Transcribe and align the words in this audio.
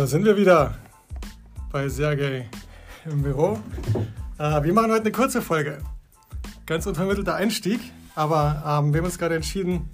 Da 0.00 0.06
sind 0.06 0.24
wir 0.24 0.34
wieder 0.34 0.72
bei 1.70 1.86
Sergej 1.86 2.48
im 3.04 3.22
Büro. 3.22 3.58
Äh, 4.38 4.62
wir 4.62 4.72
machen 4.72 4.92
heute 4.92 5.02
eine 5.02 5.12
kurze 5.12 5.42
Folge. 5.42 5.76
Ganz 6.64 6.86
unvermittelter 6.86 7.34
Einstieg, 7.34 7.80
aber 8.14 8.62
ähm, 8.66 8.94
wir 8.94 9.00
haben 9.00 9.04
uns 9.04 9.18
gerade 9.18 9.34
entschieden, 9.34 9.90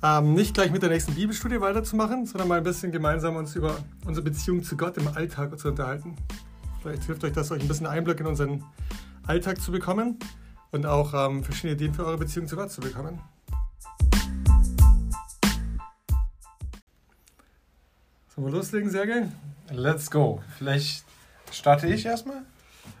ähm, 0.00 0.34
nicht 0.34 0.54
gleich 0.54 0.70
mit 0.70 0.82
der 0.82 0.90
nächsten 0.90 1.16
Bibelstudie 1.16 1.60
weiterzumachen, 1.60 2.24
sondern 2.24 2.46
mal 2.46 2.58
ein 2.58 2.62
bisschen 2.62 2.92
gemeinsam 2.92 3.34
uns 3.34 3.56
über 3.56 3.74
unsere 4.06 4.22
Beziehung 4.22 4.62
zu 4.62 4.76
Gott 4.76 4.96
im 4.96 5.08
Alltag 5.08 5.58
zu 5.58 5.70
unterhalten. 5.70 6.14
Vielleicht 6.80 7.02
hilft 7.02 7.24
euch 7.24 7.32
das, 7.32 7.50
euch 7.50 7.62
ein 7.62 7.66
bisschen 7.66 7.88
Einblick 7.88 8.20
in 8.20 8.26
unseren 8.26 8.62
Alltag 9.26 9.60
zu 9.60 9.72
bekommen 9.72 10.20
und 10.70 10.86
auch 10.86 11.14
ähm, 11.14 11.42
verschiedene 11.42 11.72
Ideen 11.72 11.94
für 11.94 12.06
eure 12.06 12.18
Beziehung 12.18 12.46
zu 12.46 12.54
Gott 12.54 12.70
zu 12.70 12.80
bekommen. 12.80 13.18
Sollen 18.34 18.46
wir 18.46 18.52
loslegen, 18.54 18.88
Sergej? 18.88 19.26
Let's 19.70 20.10
go. 20.10 20.40
Vielleicht 20.56 21.04
starte 21.50 21.86
ich 21.86 22.06
erstmal? 22.06 22.40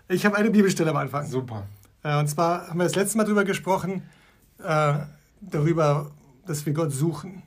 Ich 0.06 0.26
habe 0.26 0.36
eine 0.36 0.50
Bibelstelle 0.50 0.90
am 0.90 0.98
Anfang. 0.98 1.26
Super. 1.26 1.66
Äh, 2.02 2.18
und 2.18 2.28
zwar 2.28 2.68
haben 2.68 2.78
wir 2.78 2.84
das 2.84 2.96
letzte 2.96 3.16
Mal 3.16 3.24
darüber 3.24 3.44
gesprochen, 3.44 4.02
äh, 4.62 4.98
darüber, 5.40 6.10
dass 6.44 6.66
wir 6.66 6.74
Gott 6.74 6.92
suchen. 6.92 7.42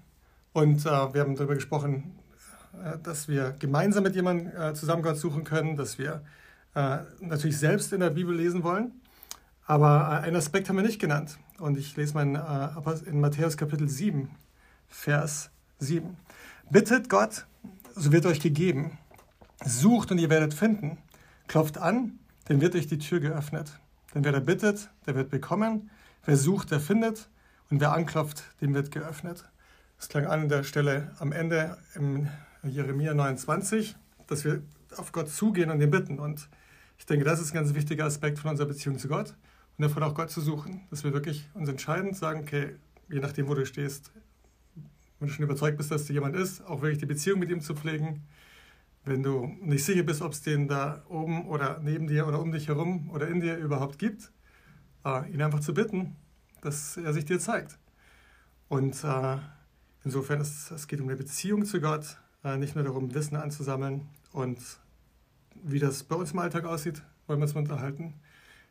Und 0.51 0.83
äh, 0.83 1.13
wir 1.13 1.21
haben 1.21 1.35
darüber 1.35 1.53
gesprochen, 1.53 2.17
äh, 2.73 2.97
dass 3.03 3.27
wir 3.27 3.51
gemeinsam 3.59 4.01
mit 4.01 4.15
jemandem 4.15 4.73
zusammen 4.73 5.03
Gott 5.03 5.17
suchen 5.17 5.43
können, 5.43 5.75
dass 5.75 5.99
wir 5.99 6.21
natürlich 7.21 7.57
selbst 7.57 7.93
in 7.93 8.01
der 8.01 8.09
Bibel 8.09 8.35
lesen 8.35 8.63
wollen. 8.63 8.99
Aber 9.65 10.09
einen 10.09 10.35
Aspekt 10.35 10.67
haben 10.67 10.75
wir 10.75 10.83
nicht 10.83 10.99
genannt. 10.99 11.37
Und 11.59 11.77
ich 11.77 11.95
lese 11.95 12.15
mal 12.15 12.23
in, 12.23 12.35
in 13.05 13.21
Matthäus 13.21 13.55
Kapitel 13.55 13.87
7, 13.87 14.29
Vers 14.89 15.51
7. 15.79 16.17
Bittet 16.69 17.07
Gott 17.07 17.45
so 17.95 18.11
wird 18.11 18.25
euch 18.25 18.39
gegeben. 18.39 18.97
Sucht 19.63 20.11
und 20.11 20.17
ihr 20.17 20.29
werdet 20.29 20.53
finden. 20.53 20.97
Klopft 21.47 21.77
an, 21.77 22.19
dann 22.45 22.61
wird 22.61 22.75
euch 22.75 22.87
die 22.87 22.97
Tür 22.97 23.19
geöffnet. 23.19 23.79
Denn 24.13 24.23
wer 24.23 24.31
da 24.31 24.39
bittet, 24.39 24.89
der 25.07 25.15
wird 25.15 25.29
bekommen. 25.29 25.89
Wer 26.25 26.37
sucht, 26.37 26.71
der 26.71 26.79
findet. 26.79 27.29
Und 27.69 27.79
wer 27.79 27.93
anklopft, 27.93 28.43
dem 28.61 28.73
wird 28.73 28.91
geöffnet. 28.91 29.45
Das 29.97 30.09
klang 30.09 30.25
an 30.25 30.49
der 30.49 30.63
Stelle 30.63 31.15
am 31.19 31.31
Ende 31.31 31.77
im 31.95 32.27
Jeremia 32.63 33.13
29, 33.13 33.95
dass 34.27 34.43
wir 34.43 34.61
auf 34.97 35.11
Gott 35.11 35.29
zugehen 35.29 35.71
und 35.71 35.81
ihn 35.81 35.89
bitten. 35.89 36.19
Und 36.19 36.49
ich 36.97 37.05
denke, 37.05 37.25
das 37.25 37.39
ist 37.39 37.51
ein 37.51 37.55
ganz 37.55 37.73
wichtiger 37.73 38.05
Aspekt 38.05 38.39
von 38.39 38.51
unserer 38.51 38.67
Beziehung 38.67 38.99
zu 38.99 39.07
Gott 39.07 39.35
und 39.77 39.83
davon 39.83 40.03
auch 40.03 40.13
Gott 40.13 40.29
zu 40.29 40.41
suchen. 40.41 40.81
Dass 40.89 41.03
wir 41.03 41.13
wirklich 41.13 41.47
uns 41.53 41.69
entscheidend 41.69 42.15
sagen, 42.17 42.41
okay, 42.41 42.75
je 43.09 43.19
nachdem, 43.19 43.47
wo 43.47 43.53
du 43.53 43.65
stehst, 43.65 44.11
wenn 45.19 45.27
du 45.27 45.33
schon 45.33 45.45
überzeugt 45.45 45.77
bist, 45.77 45.91
dass 45.91 46.05
da 46.05 46.13
jemand 46.13 46.35
ist, 46.35 46.61
auch 46.65 46.81
wirklich 46.81 46.99
die 46.99 47.05
Beziehung 47.05 47.39
mit 47.39 47.49
ihm 47.49 47.61
zu 47.61 47.75
pflegen. 47.75 48.23
Wenn 49.05 49.23
du 49.23 49.55
nicht 49.61 49.85
sicher 49.85 50.03
bist, 50.03 50.21
ob 50.21 50.33
es 50.33 50.41
den 50.41 50.67
da 50.67 51.03
oben 51.07 51.47
oder 51.47 51.79
neben 51.83 52.07
dir 52.07 52.27
oder 52.27 52.39
um 52.41 52.51
dich 52.51 52.67
herum 52.67 53.09
oder 53.11 53.27
in 53.27 53.39
dir 53.39 53.57
überhaupt 53.57 53.99
gibt, 53.99 54.31
äh, 55.05 55.31
ihn 55.31 55.41
einfach 55.41 55.59
zu 55.59 55.73
bitten, 55.73 56.15
dass 56.61 56.97
er 56.97 57.13
sich 57.13 57.25
dir 57.25 57.39
zeigt. 57.39 57.77
Und 58.67 59.03
äh, 59.03 59.37
insofern, 60.03 60.41
ist, 60.41 60.71
es 60.71 60.87
geht 60.87 60.99
um 60.99 61.07
eine 61.07 61.17
Beziehung 61.17 61.65
zu 61.65 61.79
Gott, 61.79 62.17
äh, 62.43 62.57
nicht 62.57 62.75
nur 62.75 62.83
darum, 62.83 63.13
Wissen 63.13 63.35
anzusammeln. 63.35 64.07
Und 64.31 64.59
wie 65.63 65.79
das 65.79 66.03
bei 66.03 66.15
uns 66.15 66.31
im 66.31 66.39
Alltag 66.39 66.65
aussieht, 66.65 67.03
wollen 67.27 67.39
wir 67.39 67.43
uns 67.43 67.53
mal 67.53 67.61
unterhalten. 67.61 68.15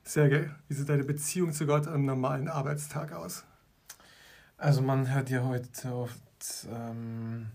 Sergej, 0.02 0.50
wie 0.68 0.74
sieht 0.74 0.88
deine 0.88 1.04
Beziehung 1.04 1.52
zu 1.52 1.64
Gott 1.64 1.86
am 1.86 2.04
normalen 2.04 2.48
Arbeitstag 2.48 3.12
aus? 3.12 3.44
Also 4.56 4.82
man 4.82 5.12
hört 5.12 5.30
ja 5.30 5.44
heute 5.44 5.94
oft 5.94 6.20
ähm, 6.70 7.46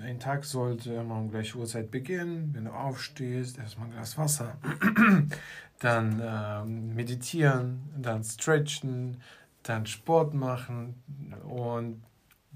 ein 0.00 0.18
Tag 0.18 0.44
sollte 0.44 0.94
immer 0.94 1.16
um 1.16 1.30
gleiche 1.30 1.58
Uhrzeit 1.58 1.90
beginnen. 1.90 2.50
Wenn 2.52 2.64
du 2.64 2.72
aufstehst, 2.72 3.58
erstmal 3.58 3.88
ein 3.88 3.92
Glas 3.92 4.16
Wasser, 4.18 4.56
dann 5.78 6.20
ähm, 6.22 6.94
meditieren, 6.94 7.80
dann 7.96 8.24
stretchen, 8.24 9.20
dann 9.62 9.86
Sport 9.86 10.34
machen 10.34 10.94
und 11.48 12.02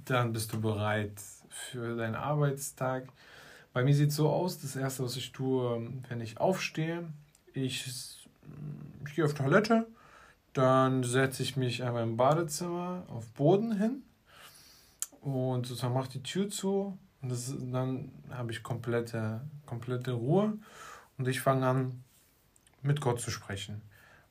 dann 0.05 0.33
bist 0.33 0.53
du 0.53 0.61
bereit 0.61 1.13
für 1.49 1.97
deinen 1.97 2.15
Arbeitstag. 2.15 3.09
Bei 3.73 3.83
mir 3.83 3.95
sieht 3.95 4.11
es 4.11 4.17
so 4.17 4.29
aus, 4.29 4.61
das 4.61 4.77
erste, 4.77 5.05
was 5.05 5.17
ich 5.17 5.33
tue, 5.33 5.91
wenn 6.09 6.21
ich 6.21 6.39
aufstehe, 6.39 7.05
ich, 7.53 7.87
ich 9.07 9.15
gehe 9.15 9.25
auf 9.25 9.35
Toilette, 9.35 9.87
dann 10.53 11.03
setze 11.03 11.43
ich 11.43 11.57
mich 11.57 11.83
einmal 11.83 12.05
im 12.05 12.17
Badezimmer 12.17 13.05
auf 13.09 13.29
Boden 13.31 13.77
hin 13.77 14.03
und 15.25 15.67
sozusagen 15.67 15.95
mache 15.95 16.11
die 16.11 16.23
Tür 16.23 16.49
zu 16.49 16.99
und 17.23 17.31
das, 17.31 17.55
dann 17.59 18.13
habe 18.31 18.53
ich 18.53 18.63
komplette, 18.63 19.41
komplette 19.65 20.13
Ruhe 20.13 20.59
und 21.17 21.27
ich 21.27 21.41
fange 21.41 21.67
an, 21.67 22.05
mit 22.83 23.01
Gott 23.01 23.21
zu 23.21 23.31
sprechen. 23.31 23.81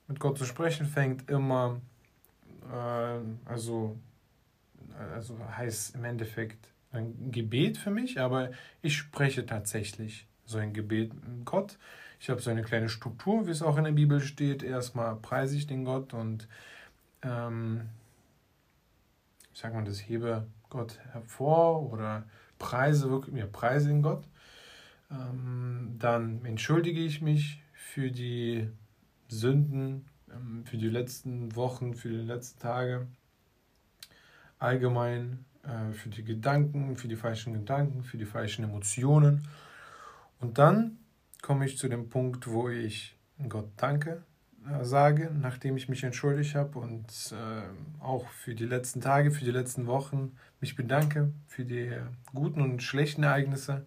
Mit 0.08 0.20
Gott 0.20 0.38
zu 0.38 0.46
sprechen 0.46 0.86
fängt 0.86 1.30
immer, 1.30 1.82
äh, 2.72 3.20
also, 3.50 3.98
also 5.14 5.38
heißt 5.58 5.96
im 5.96 6.06
Endeffekt 6.06 6.68
ein 6.92 7.32
Gebet 7.32 7.78
für 7.78 7.90
mich, 7.90 8.20
aber 8.20 8.52
ich 8.84 8.96
spreche 8.96 9.46
tatsächlich 9.48 10.28
so 10.46 10.60
ein 10.60 10.74
Gebet 10.74 11.14
mit 11.16 11.46
Gott. 11.46 11.80
Ich 12.20 12.30
habe 12.30 12.42
so 12.42 12.52
eine 12.52 12.62
kleine 12.62 12.90
Struktur, 12.90 13.48
wie 13.48 13.52
es 13.52 13.64
auch 13.64 13.78
in 13.78 13.86
der 13.86 13.92
Bibel 13.92 14.22
steht. 14.22 14.62
Erstmal 14.62 15.16
preise 15.16 15.58
ich 15.58 15.66
den 15.66 15.86
Gott 15.86 16.14
und 16.14 16.48
ähm, 17.24 17.90
ich 19.52 19.60
sage 19.60 19.74
mal, 19.74 19.84
das 19.84 20.00
hebe 20.00 20.46
Gott 20.74 21.00
hervor 21.12 21.92
oder 21.92 22.24
preise 22.58 23.10
wirklich, 23.10 23.34
mir 23.34 23.46
preise 23.46 23.92
in 23.92 24.02
Gott. 24.02 24.28
Ähm, 25.12 25.96
dann 26.00 26.44
entschuldige 26.44 27.00
ich 27.00 27.22
mich 27.22 27.62
für 27.74 28.10
die 28.10 28.70
Sünden, 29.28 30.06
ähm, 30.32 30.66
für 30.66 30.78
die 30.78 30.90
letzten 30.90 31.56
Wochen, 31.56 31.94
für 31.94 32.10
die 32.10 32.26
letzten 32.26 32.60
Tage. 32.60 33.08
Allgemein 34.58 35.46
äh, 35.62 35.94
für 35.94 36.10
die 36.10 36.24
Gedanken, 36.24 36.98
für 36.98 37.08
die 37.08 37.16
falschen 37.16 37.54
Gedanken, 37.54 38.04
für 38.04 38.18
die 38.18 38.26
falschen 38.26 38.64
Emotionen. 38.64 39.48
Und 40.40 40.58
dann 40.58 40.98
komme 41.44 41.66
ich 41.66 41.78
zu 41.78 41.88
dem 41.88 42.10
Punkt, 42.10 42.48
wo 42.48 42.70
ich 42.70 43.16
Gott 43.48 43.70
danke 43.78 44.24
äh, 44.70 44.86
sage, 44.86 45.32
nachdem 45.34 45.78
ich 45.78 45.90
mich 45.90 46.04
entschuldigt 46.04 46.56
habe 46.56 46.80
und 46.80 47.34
äh, 47.34 48.04
auch 48.04 48.28
für 48.30 48.56
die 48.56 48.66
letzten 48.66 49.02
Tage, 49.02 49.32
für 49.32 49.46
die 49.46 49.52
letzten 49.52 49.88
Wochen 49.88 50.38
mich 50.62 50.76
bedanke 50.76 51.34
für 51.48 51.66
die 51.66 51.92
guten 52.34 52.62
und 52.62 52.82
schlechten 52.82 53.24
Ereignisse. 53.24 53.86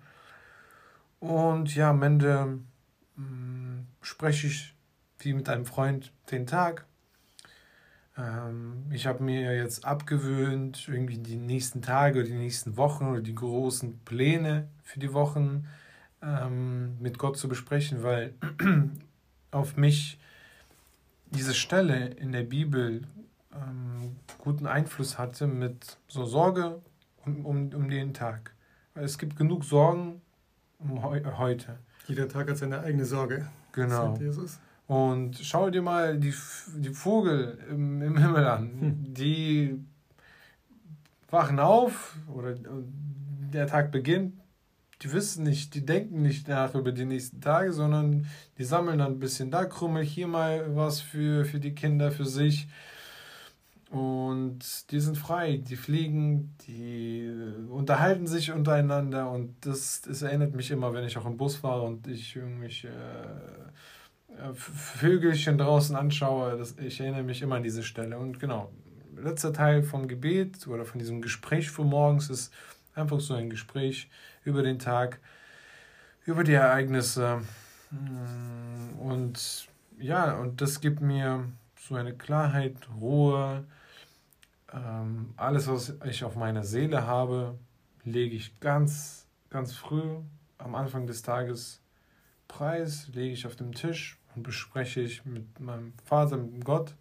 Und 1.21 1.75
ja, 1.75 1.91
am 1.91 2.03
Ende 2.03 2.59
mh, 3.17 3.25
mm, 3.25 3.87
spreche 4.03 4.49
ich 4.49 4.75
wie 5.19 5.33
mit 5.33 5.49
einem 5.49 5.65
Freund 5.65 6.13
den 6.31 6.47
Tag. 6.47 6.85
Ähm, 8.19 8.85
ich 8.91 9.07
habe 9.07 9.23
mir 9.23 9.57
jetzt 9.57 9.85
abgewöhnt, 9.85 10.89
irgendwie 10.89 11.19
die 11.19 11.37
nächsten 11.37 11.83
Tage 11.83 12.21
oder 12.21 12.29
die 12.29 12.35
nächsten 12.35 12.77
Wochen 12.77 13.07
oder 13.07 13.21
die 13.21 13.35
großen 13.35 14.01
Pläne 14.05 14.69
für 14.83 15.01
die 15.01 15.13
Wochen 15.13 15.67
ähm, 16.23 16.99
mit 17.01 17.19
Gott 17.19 17.39
zu 17.39 17.49
besprechen, 17.49 18.03
weil 18.03 18.35
auf 19.51 19.77
mich 19.77 20.19
diese 21.31 21.55
Stelle 21.55 22.09
in 22.09 22.33
der 22.33 22.43
Bibel 22.43 23.03
ähm, 23.53 24.17
guten 24.39 24.67
Einfluss 24.67 25.19
hatte 25.19 25.47
mit 25.47 25.99
so 26.09 26.25
Sorge 26.25 26.81
um, 27.25 27.45
um, 27.45 27.73
um 27.75 27.89
den 27.89 28.15
Tag. 28.15 28.55
Es 28.95 29.19
gibt 29.19 29.37
genug 29.37 29.65
Sorgen 29.65 30.21
um 30.79 31.03
heu 31.03 31.21
heute. 31.37 31.79
Jeder 32.07 32.29
Tag 32.29 32.49
hat 32.49 32.59
seine 32.59 32.81
eigene 32.81 33.05
Sorge. 33.05 33.49
Genau. 33.73 34.15
Und 34.87 35.39
schau 35.43 35.71
dir 35.71 35.83
mal 35.83 36.17
die, 36.19 36.33
die 36.77 36.91
Vogel 36.91 37.59
im, 37.69 38.01
im 38.03 38.17
Himmel 38.17 38.47
an. 38.47 38.71
Hm. 38.81 39.15
Die 39.15 39.85
wachen 41.31 41.59
auf 41.59 42.17
oder 42.33 42.55
der 43.53 43.67
Tag 43.67 43.91
beginnt 43.91 44.35
die 45.03 45.13
wissen 45.13 45.45
nicht, 45.45 45.75
die 45.75 45.85
denken 45.85 46.23
nicht 46.23 46.49
nach 46.49 46.75
über 46.75 46.93
die 46.93 47.05
nächsten 47.05 47.41
Tage, 47.41 47.73
sondern 47.73 48.27
die 48.59 48.65
sammeln 48.65 48.99
dann 48.99 49.13
ein 49.13 49.19
bisschen 49.19 49.51
da 49.51 49.65
Krümmel, 49.65 50.03
hier 50.03 50.27
mal 50.27 50.75
was 50.75 51.01
für, 51.01 51.45
für 51.45 51.61
die 51.61 51.75
Kinder, 51.75 52.11
für 52.11 52.25
sich. 52.25 52.69
Und 53.91 54.91
die 54.91 55.01
sind 55.01 55.17
frei, 55.17 55.59
die 55.59 55.77
fliegen, 55.77 56.55
die 56.67 57.31
unterhalten 57.71 58.27
sich 58.27 58.51
untereinander 58.51 59.31
und 59.31 59.55
das, 59.61 60.03
das 60.03 60.23
erinnert 60.23 60.55
mich 60.55 60.71
immer, 60.71 60.93
wenn 60.93 61.05
ich 61.05 61.17
auch 61.17 61.27
im 61.27 61.37
Bus 61.37 61.57
fahre 61.57 61.83
und 61.83 62.09
ich 62.09 62.35
irgendwelche 62.35 62.89
äh, 62.89 64.55
Vögelchen 64.55 65.57
draußen 65.57 65.95
anschaue. 65.95 66.57
Das, 66.59 66.77
ich 66.79 67.01
erinnere 67.01 67.23
mich 67.23 67.43
immer 67.43 67.57
an 67.57 67.63
diese 67.63 67.85
Stelle. 67.85 68.19
Und 68.19 68.41
genau, 68.41 68.73
letzter 69.17 69.53
Teil 69.53 69.83
vom 69.83 70.09
Gebet 70.09 70.67
oder 70.67 70.85
von 70.85 70.99
diesem 70.99 71.23
Gespräch 71.23 71.71
für 71.71 71.85
morgens 71.85 72.29
ist 72.29 72.53
einfach 72.95 73.21
so 73.21 73.35
ein 73.35 73.51
Gespräch 73.51 74.11
über 74.47 74.63
den 74.63 74.79
Tag, 74.79 75.19
über 76.25 76.45
die 76.45 76.55
Ereignisse. 76.55 77.43
Mm, 77.91 78.99
und 78.99 79.69
ja, 79.99 80.35
und 80.37 80.61
das 80.61 80.81
gibt 80.81 81.01
mir 81.01 81.51
so 81.79 81.95
eine 81.95 82.15
Klarheit, 82.15 82.77
Ruhe. 83.01 83.65
Ähm, 84.73 85.35
alles, 85.37 85.69
was 85.69 85.95
ich 86.05 86.25
auf 86.25 86.37
meiner 86.37 86.65
Seele 86.65 87.07
habe, 87.07 87.59
lege 88.05 88.37
ich 88.37 88.59
ganz, 88.61 89.27
ganz 89.51 89.75
früh 89.75 90.19
am 90.59 90.75
Anfang 90.75 91.07
des 91.07 91.23
Tages 91.23 91.81
preis, 92.49 93.09
lege 93.13 93.33
ich 93.33 93.47
auf 93.47 93.57
dem 93.57 93.73
Tisch 93.73 94.19
und 94.35 94.43
bespreche 94.43 95.01
ich 95.01 95.25
mit 95.25 95.61
meinem 95.61 95.93
Vater, 96.05 96.37
mit 96.37 96.65
Gott. 96.65 96.95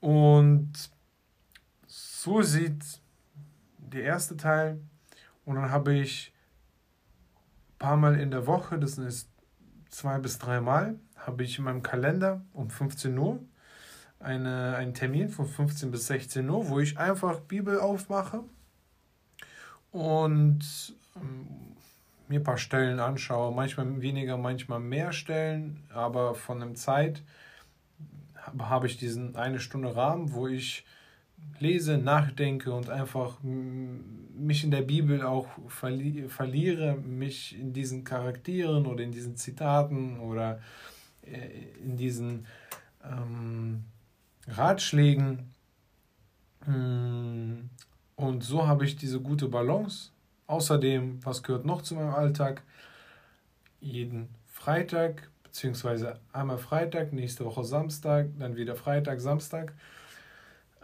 Und 0.00 0.72
so 1.86 2.42
sieht 2.42 2.82
der 3.78 4.02
erste 4.02 4.36
Teil. 4.36 4.78
Und 5.44 5.56
dann 5.56 5.70
habe 5.70 5.94
ich 5.94 6.33
paar 7.78 7.96
Mal 7.96 8.18
in 8.18 8.30
der 8.30 8.46
Woche, 8.46 8.78
das 8.78 8.98
ist 8.98 9.30
zwei 9.88 10.18
bis 10.18 10.38
drei 10.38 10.60
Mal, 10.60 10.98
habe 11.16 11.44
ich 11.44 11.58
in 11.58 11.64
meinem 11.64 11.82
Kalender 11.82 12.42
um 12.52 12.70
15 12.70 13.16
Uhr 13.16 13.40
eine, 14.18 14.76
einen 14.76 14.94
Termin 14.94 15.28
von 15.28 15.46
15 15.46 15.90
bis 15.90 16.06
16 16.06 16.48
Uhr, 16.48 16.68
wo 16.68 16.80
ich 16.80 16.98
einfach 16.98 17.40
Bibel 17.40 17.78
aufmache 17.78 18.44
und 19.92 20.94
ähm, 21.16 21.74
mir 22.28 22.40
ein 22.40 22.44
paar 22.44 22.58
Stellen 22.58 23.00
anschaue. 23.00 23.54
Manchmal 23.54 24.00
weniger, 24.00 24.36
manchmal 24.36 24.80
mehr 24.80 25.12
Stellen, 25.12 25.84
aber 25.92 26.34
von 26.34 26.60
der 26.60 26.74
Zeit 26.74 27.22
habe 28.58 28.86
ich 28.86 28.96
diesen 28.96 29.36
eine 29.36 29.60
Stunde 29.60 29.94
Rahmen, 29.94 30.32
wo 30.32 30.46
ich 30.48 30.84
lese, 31.58 31.98
nachdenke 31.98 32.72
und 32.72 32.90
einfach 32.90 33.38
mich 33.42 34.64
in 34.64 34.70
der 34.70 34.82
Bibel 34.82 35.22
auch 35.22 35.48
verli 35.68 36.28
verliere, 36.28 36.96
mich 36.96 37.58
in 37.58 37.72
diesen 37.72 38.04
Charakteren 38.04 38.86
oder 38.86 39.04
in 39.04 39.12
diesen 39.12 39.36
Zitaten 39.36 40.18
oder 40.18 40.60
äh, 41.22 41.82
in 41.82 41.96
diesen 41.96 42.46
ähm, 43.04 43.84
Ratschlägen. 44.48 45.54
Mm, 46.66 47.70
und 48.16 48.44
so 48.44 48.66
habe 48.66 48.84
ich 48.84 48.96
diese 48.96 49.20
gute 49.20 49.48
Balance. 49.48 50.10
Außerdem, 50.46 51.24
was 51.24 51.42
gehört 51.42 51.64
noch 51.64 51.82
zu 51.82 51.94
meinem 51.94 52.14
Alltag? 52.14 52.62
Jeden 53.80 54.28
Freitag, 54.46 55.30
beziehungsweise 55.42 56.20
einmal 56.32 56.58
Freitag, 56.58 57.12
nächste 57.12 57.44
Woche 57.44 57.64
Samstag, 57.64 58.28
dann 58.38 58.56
wieder 58.56 58.76
Freitag, 58.76 59.20
Samstag. 59.20 59.74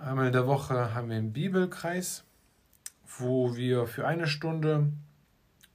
Einmal 0.03 0.29
in 0.29 0.33
der 0.33 0.47
Woche 0.47 0.95
haben 0.95 1.11
wir 1.11 1.19
einen 1.19 1.35
Bibelkreis, 1.35 2.25
wo 3.19 3.55
wir 3.55 3.87
für 3.87 4.07
eine 4.07 4.27
Stunde 4.27 4.91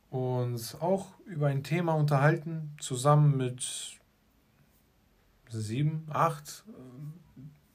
uns 0.10 0.74
auch 0.81 1.19
über 1.27 1.48
ein 1.48 1.63
Thema 1.63 1.94
unterhalten, 1.94 2.75
zusammen 2.80 3.38
mit 3.38 4.00
sieben, 5.48 6.07
acht, 6.10 6.63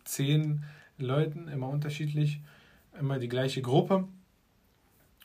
zehn 0.03 0.65
Leuten, 0.99 1.47
immer 1.47 1.69
unterschiedlich, 1.69 2.41
immer 2.99 3.21
die 3.21 3.29
gleiche 3.29 3.63
Gruppe, 3.63 4.09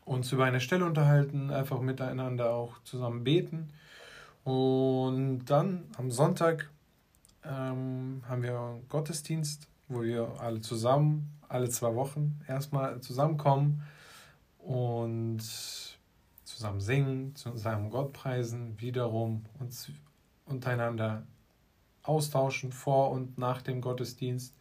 uns 0.03 0.31
über 0.31 0.45
eine 0.45 0.59
Stelle 0.59 0.85
unterhalten, 0.85 1.49
einfach 1.49 1.81
miteinander 1.81 2.53
auch 2.53 2.83
zusammen 2.83 3.23
beten. 3.23 3.69
Und 4.43 5.45
dann 5.45 5.85
am 5.97 6.11
Sonntag 6.11 6.69
ähm, 7.43 8.21
haben 8.29 8.43
wir 8.43 8.79
Gottesdienst, 8.89 9.67
wo 9.87 10.03
wir 10.03 10.39
alle 10.39 10.61
zusammen, 10.61 11.39
alle 11.47 11.69
zwei 11.69 11.93
Wochen 11.95 12.41
erstmal 12.47 12.99
zusammenkommen 13.01 13.83
und 14.57 15.43
zusammen 16.43 16.79
singen, 16.79 17.35
zusammen 17.35 17.89
Gott 17.89 18.13
preisen, 18.13 18.79
wiederum 18.79 19.45
uns 19.59 19.91
untereinander 20.45 21.23
austauschen 22.03 22.71
vor 22.71 23.11
und 23.11 23.37
nach 23.37 23.61
dem 23.61 23.81
Gottesdienst. 23.81 24.55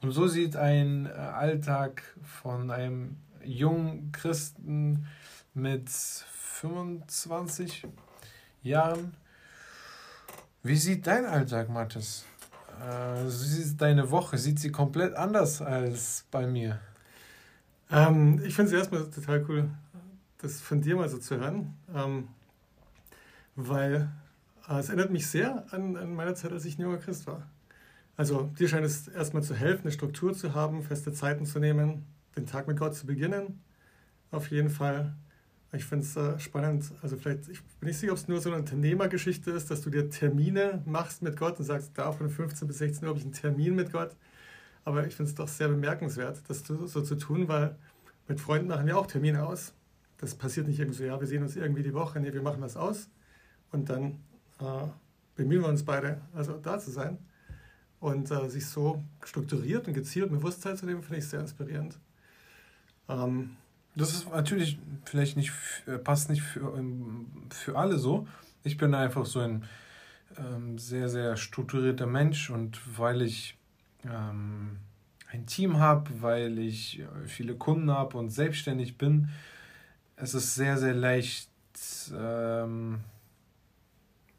Und 0.00 0.12
so 0.12 0.28
sieht 0.28 0.56
ein 0.56 1.06
äh, 1.06 1.10
Alltag 1.10 2.02
von 2.22 2.70
einem 2.70 3.16
jungen 3.44 4.12
Christen 4.12 5.06
mit 5.54 5.88
25 5.90 7.86
Jahren. 8.62 9.16
Wie 10.62 10.76
sieht 10.76 11.06
dein 11.06 11.24
Alltag, 11.24 11.68
Mathis? 11.68 12.24
Äh, 12.80 13.76
deine 13.76 14.10
Woche? 14.10 14.38
Sieht 14.38 14.58
sie 14.58 14.70
komplett 14.70 15.14
anders 15.14 15.60
als 15.60 16.24
bei 16.30 16.46
mir? 16.46 16.80
Ähm, 17.90 18.40
ich 18.44 18.54
finde 18.54 18.72
es 18.72 18.78
erstmal 18.78 19.04
total 19.10 19.44
cool, 19.48 19.70
das 20.38 20.60
von 20.60 20.80
dir 20.80 20.96
mal 20.96 21.08
so 21.08 21.18
zu 21.18 21.36
hören, 21.38 21.74
ähm, 21.94 22.28
weil 23.56 24.08
äh, 24.68 24.78
es 24.78 24.88
erinnert 24.88 25.10
mich 25.10 25.26
sehr 25.26 25.64
an, 25.70 25.96
an 25.96 26.14
meine 26.14 26.34
Zeit, 26.34 26.52
als 26.52 26.64
ich 26.64 26.78
ein 26.78 26.82
junger 26.82 26.98
Christ 26.98 27.26
war. 27.26 27.48
Also 28.16 28.50
dir 28.58 28.68
scheint 28.68 28.84
es 28.84 29.08
erstmal 29.08 29.42
zu 29.42 29.54
helfen, 29.54 29.82
eine 29.82 29.92
Struktur 29.92 30.34
zu 30.34 30.54
haben, 30.54 30.82
feste 30.82 31.12
Zeiten 31.12 31.46
zu 31.46 31.60
nehmen, 31.60 32.04
den 32.36 32.46
Tag 32.46 32.68
mit 32.68 32.78
Gott 32.78 32.94
zu 32.94 33.06
beginnen. 33.06 33.60
Auf 34.30 34.50
jeden 34.50 34.70
Fall. 34.70 35.14
Ich 35.72 35.84
finde 35.84 36.04
es 36.04 36.16
äh, 36.16 36.38
spannend. 36.38 36.90
Also 37.02 37.16
vielleicht, 37.16 37.48
ich 37.48 37.62
bin 37.62 37.88
nicht 37.88 37.98
sicher, 37.98 38.12
ob 38.12 38.18
es 38.18 38.26
nur 38.26 38.40
so 38.40 38.50
eine 38.50 38.58
Unternehmergeschichte 38.58 39.50
ist, 39.50 39.70
dass 39.70 39.82
du 39.82 39.90
dir 39.90 40.08
Termine 40.08 40.82
machst 40.86 41.22
mit 41.22 41.36
Gott 41.36 41.58
und 41.58 41.64
sagst, 41.66 41.92
da 41.94 42.10
von 42.12 42.30
15 42.30 42.66
bis 42.66 42.78
16 42.78 43.04
Uhr 43.04 43.10
habe 43.10 43.18
ich 43.18 43.24
einen 43.24 43.34
Termin 43.34 43.74
mit 43.74 43.92
Gott. 43.92 44.16
Aber 44.84 45.06
ich 45.06 45.14
finde 45.14 45.28
es 45.28 45.34
doch 45.34 45.48
sehr 45.48 45.68
bemerkenswert, 45.68 46.40
das 46.48 46.60
so 46.66 47.02
zu 47.02 47.14
tun, 47.16 47.48
weil 47.48 47.76
mit 48.28 48.40
Freunden 48.40 48.68
machen 48.68 48.86
wir 48.86 48.96
auch 48.96 49.06
Termine 49.06 49.46
aus. 49.46 49.74
Das 50.16 50.34
passiert 50.34 50.66
nicht 50.66 50.78
irgendwie 50.78 50.98
so, 50.98 51.04
ja, 51.04 51.20
wir 51.20 51.26
sehen 51.26 51.42
uns 51.42 51.54
irgendwie 51.54 51.82
die 51.82 51.92
Woche, 51.92 52.18
nee, 52.20 52.32
wir 52.32 52.42
machen 52.42 52.62
das 52.62 52.76
aus 52.76 53.10
und 53.70 53.90
dann 53.90 54.20
äh, 54.60 54.86
bemühen 55.36 55.62
wir 55.62 55.68
uns 55.68 55.84
beide, 55.84 56.22
also 56.34 56.54
da 56.54 56.78
zu 56.78 56.90
sein. 56.90 57.18
Und 58.00 58.30
äh, 58.30 58.48
sich 58.48 58.66
so 58.66 59.02
strukturiert 59.24 59.88
und 59.88 59.94
gezielt 59.94 60.30
Bewusstsein 60.30 60.76
zu 60.76 60.86
nehmen, 60.86 61.02
finde 61.02 61.18
ich 61.18 61.28
sehr 61.28 61.40
inspirierend. 61.40 61.98
Ähm, 63.08 63.56
das 63.98 64.12
ist 64.12 64.30
natürlich 64.30 64.78
vielleicht 65.04 65.36
nicht, 65.36 65.52
äh, 65.86 65.98
passt 65.98 66.30
nicht 66.30 66.42
für, 66.42 66.76
ähm, 66.76 67.26
für 67.50 67.76
alle 67.76 67.98
so. 67.98 68.26
Ich 68.62 68.76
bin 68.76 68.94
einfach 68.94 69.26
so 69.26 69.40
ein 69.40 69.64
ähm, 70.38 70.78
sehr, 70.78 71.08
sehr 71.08 71.36
strukturierter 71.36 72.06
Mensch 72.06 72.50
und 72.50 72.80
weil 72.98 73.22
ich 73.22 73.56
ähm, 74.04 74.78
ein 75.30 75.46
Team 75.46 75.78
habe, 75.78 76.22
weil 76.22 76.58
ich 76.58 77.00
äh, 77.00 77.06
viele 77.26 77.54
Kunden 77.54 77.90
habe 77.90 78.16
und 78.16 78.30
selbstständig 78.30 78.98
bin, 78.98 79.30
es 80.16 80.34
ist 80.34 80.54
sehr, 80.54 80.78
sehr 80.78 80.94
leicht, 80.94 81.50
ähm, 82.12 83.00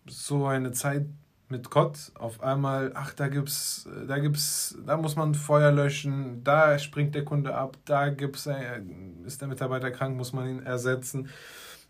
so 0.05 0.47
eine 0.47 0.71
Zeit 0.71 1.05
mit 1.50 1.69
Gott 1.69 2.12
auf 2.16 2.42
einmal, 2.42 2.92
ach, 2.96 3.13
da 3.13 3.28
gibt's, 3.28 3.88
da 4.07 4.19
gibt's, 4.19 4.78
da 4.86 4.98
muss 4.98 5.16
man 5.16 5.36
Feuer 5.36 5.72
löschen, 5.72 6.44
da 6.44 6.78
springt 6.80 7.16
der 7.16 7.25
Kunde 7.25 7.56
ab, 7.56 7.78
da 7.86 8.10
gibt's, 8.10 8.46
äh, 8.46 8.82
ist 9.25 9.41
der 9.41 9.48
Mitarbeiter 9.48 9.91
krank, 9.91 10.15
muss 10.15 10.34
man 10.34 10.48
ihn 10.48 10.63
ersetzen. 10.63 11.29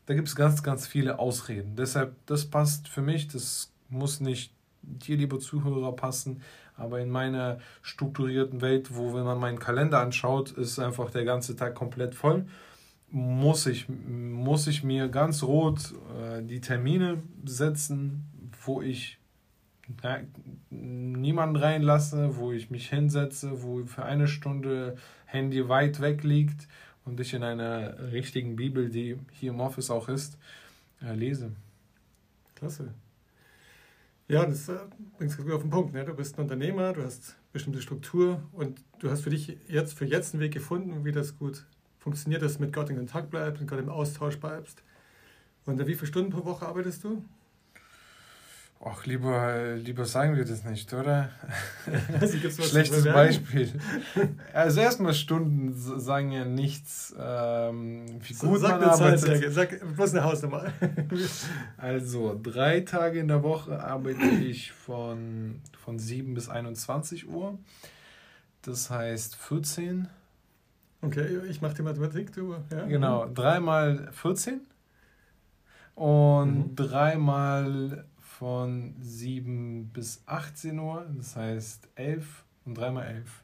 Da 0.05 0.13
gibt 0.13 0.27
es 0.27 0.35
ganz, 0.35 0.63
ganz 0.63 0.87
viele 0.87 1.19
Ausreden. 1.19 1.75
Deshalb, 1.75 2.15
das 2.25 2.45
passt 2.45 2.87
für 2.87 3.01
mich, 3.01 3.27
das 3.27 3.71
muss 3.89 4.19
nicht 4.19 4.53
dir, 4.81 5.17
liebe 5.17 5.39
Zuhörer, 5.39 5.95
passen, 5.95 6.41
aber 6.75 6.99
in 7.01 7.09
meiner 7.09 7.59
strukturierten 7.81 8.61
Welt, 8.61 8.95
wo, 8.95 9.13
wenn 9.13 9.25
man 9.25 9.39
meinen 9.39 9.59
Kalender 9.59 9.99
anschaut, 9.99 10.51
ist 10.51 10.79
einfach 10.79 11.11
der 11.11 11.25
ganze 11.25 11.55
Tag 11.55 11.75
komplett 11.75 12.15
voll 12.15 12.45
muss 13.11 13.65
ich, 13.65 13.87
muss 13.89 14.67
ich 14.67 14.83
mir 14.83 15.09
ganz 15.09 15.43
rot 15.43 15.93
äh, 16.15 16.43
die 16.43 16.61
Termine 16.61 17.23
setzen, 17.43 18.25
wo 18.63 18.81
ich 18.81 19.19
niemanden 20.69 21.55
reinlasse, 21.55 22.37
wo 22.37 22.51
ich 22.51 22.69
mich 22.69 22.89
hinsetze, 22.89 23.63
wo 23.63 23.85
für 23.85 24.03
eine 24.03 24.27
Stunde 24.27 24.95
Handy 25.25 25.67
weit 25.67 26.01
weg 26.01 26.23
liegt 26.23 26.67
und 27.05 27.19
ich 27.19 27.33
in 27.33 27.43
einer 27.43 28.11
richtigen 28.11 28.55
Bibel, 28.55 28.89
die 28.89 29.17
hier 29.31 29.51
im 29.51 29.59
Office 29.59 29.89
auch 29.89 30.09
ist, 30.09 30.37
äh, 31.01 31.13
lese. 31.13 31.51
Klasse. 32.55 32.93
Ja, 34.27 34.45
das 34.45 34.69
äh, 34.69 34.77
bringt 35.17 35.31
es 35.31 35.39
auf 35.39 35.61
den 35.61 35.71
Punkt. 35.71 35.93
Ne? 35.93 36.05
Du 36.05 36.13
bist 36.13 36.37
ein 36.37 36.41
Unternehmer, 36.41 36.93
du 36.93 37.03
hast 37.03 37.35
bestimmte 37.51 37.81
Struktur 37.81 38.43
und 38.51 38.83
du 38.99 39.09
hast 39.09 39.21
für 39.21 39.31
dich 39.31 39.57
jetzt 39.67 39.97
für 39.97 40.05
jetzt 40.05 40.33
einen 40.33 40.41
Weg 40.41 40.53
gefunden, 40.53 41.03
wie 41.03 41.11
das 41.11 41.37
gut 41.37 41.65
funktioniert, 41.97 42.41
dass 42.41 42.57
du 42.57 42.63
mit 42.63 42.73
Gott 42.73 42.89
in 42.89 42.97
Kontakt 42.97 43.31
bleibst, 43.31 43.59
mit 43.59 43.69
Gott 43.69 43.79
im 43.79 43.89
Austausch 43.89 44.37
bleibst. 44.37 44.83
Und 45.65 45.79
wie 45.79 45.95
viele 45.95 46.07
Stunden 46.07 46.31
pro 46.31 46.45
Woche 46.45 46.67
arbeitest 46.67 47.03
du? 47.03 47.23
Ach, 48.91 49.05
lieber, 49.05 49.75
lieber 49.75 50.05
sagen 50.05 50.35
wir 50.35 50.45
das 50.45 50.63
nicht, 50.63 50.91
oder? 50.93 51.29
Also 52.19 52.37
Schlechtes 52.37 53.03
Beispiel. 53.03 53.71
Also 54.53 54.81
erstmal 54.81 55.13
Stunden 55.13 55.73
sagen 55.75 56.31
ja 56.31 56.45
nichts, 56.45 57.13
ähm, 57.19 58.05
wie 58.21 58.33
gut 58.33 58.59
sag 58.59 58.79
man 58.79 58.89
arbeitet. 58.89 59.21
Zahl, 59.21 59.51
sag 59.51 59.95
bloß 59.95 60.15
eine 60.15 60.23
Hausnummer. 60.23 60.65
also 61.77 62.39
drei 62.41 62.81
Tage 62.81 63.19
in 63.19 63.27
der 63.27 63.43
Woche 63.43 63.79
arbeite 63.83 64.25
ich 64.41 64.71
von, 64.71 65.61
von 65.77 65.99
7 65.99 66.33
bis 66.33 66.49
21 66.49 67.29
Uhr. 67.29 67.59
Das 68.63 68.89
heißt 68.89 69.35
14. 69.35 70.07
Okay, 71.01 71.39
ich 71.49 71.61
mache 71.61 71.75
die 71.75 71.83
Mathematik, 71.83 72.33
du. 72.33 72.55
Ja. 72.71 72.85
Genau, 72.85 73.27
dreimal 73.27 74.09
14 74.13 74.61
und 75.95 76.71
mhm. 76.71 76.75
dreimal 76.75 78.05
von 78.39 78.95
7 79.01 79.89
bis 79.89 80.23
18 80.25 80.79
Uhr, 80.79 81.05
das 81.17 81.35
heißt 81.35 81.89
11 81.95 82.45
und 82.63 82.77
3 82.77 82.91
mal 82.91 83.03
11. 83.03 83.43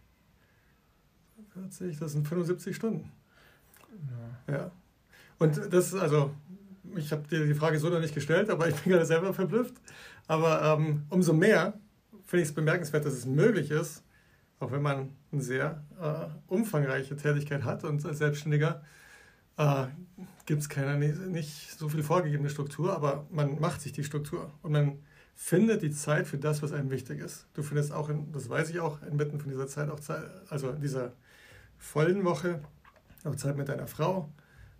40, 1.54 2.00
das 2.00 2.14
sind 2.14 2.26
75 2.26 2.74
Stunden. 2.74 3.12
Ja. 4.48 4.54
ja. 4.54 4.72
Und 5.38 5.58
das 5.58 5.88
ist 5.88 5.96
also, 5.96 6.34
ich 6.96 7.12
habe 7.12 7.28
dir 7.28 7.46
die 7.46 7.54
Frage 7.54 7.78
so 7.78 7.90
noch 7.90 8.00
nicht 8.00 8.14
gestellt, 8.14 8.50
aber 8.50 8.70
ich 8.70 8.76
bin 8.76 8.94
gerade 8.94 9.06
selber 9.06 9.34
verblüfft. 9.34 9.74
Aber 10.28 10.64
ähm, 10.64 11.04
umso 11.10 11.34
mehr 11.34 11.74
finde 12.24 12.44
ich 12.44 12.50
es 12.50 12.56
bemerkenswert, 12.56 13.06
dass 13.06 13.14
es 13.16 13.26
möglich 13.26 13.72
ist, 13.72 14.02
auch 14.60 14.72
wenn 14.72 14.82
man 14.82 15.10
eine 15.34 15.42
sehr 15.42 15.84
äh, 16.02 16.28
umfangreiche 16.48 17.18
Tätigkeit 17.18 17.66
hat 17.66 17.84
und 17.84 18.06
als 18.06 18.20
Selbstständiger 18.20 18.82
äh, 19.58 19.86
gibt 20.46 20.62
es 20.62 20.70
keine 20.70 20.98
nicht 20.98 21.78
so 21.78 21.90
viel 21.90 22.04
vorgegebene 22.04 22.50
Struktur, 22.50 22.96
aber 22.96 23.26
man 23.32 23.60
macht 23.60 23.82
sich 23.82 23.92
die 23.92 24.04
Struktur 24.04 24.52
und 24.62 24.72
man 24.72 25.00
findet 25.34 25.82
die 25.82 25.92
Zeit 25.92 26.28
für 26.28 26.38
das, 26.38 26.62
was 26.64 26.72
einem 26.72 26.90
wichtig 26.92 27.20
ist. 27.20 27.48
Du 27.54 27.64
findest 27.64 27.92
auch, 27.92 28.10
in, 28.10 28.32
das 28.32 28.50
weiß 28.50 28.70
ich 28.70 28.80
auch, 28.80 29.02
inmitten 29.04 29.40
von 29.40 29.50
dieser 29.50 29.68
Zeit 29.68 29.90
auch 29.90 30.00
Zeit, 30.00 30.24
also 30.50 30.70
in 30.70 30.82
dieser 30.82 31.14
vollen 31.78 32.24
Woche, 32.24 32.62
auch 33.24 33.36
Zeit 33.36 33.58
mit 33.58 33.68
deiner 33.68 33.88
Frau, 33.88 34.30